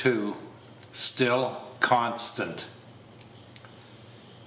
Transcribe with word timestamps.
STILL 0.93 1.57
CONSTANT. 1.79 2.65